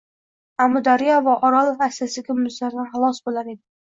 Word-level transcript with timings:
Amudaryo 0.63 1.17
va 1.27 1.35
Orol 1.49 1.69
asta-sekin 1.87 2.41
muzlardan 2.47 2.91
xalos 2.95 3.21
bo‘lar 3.29 3.55
edi. 3.55 3.63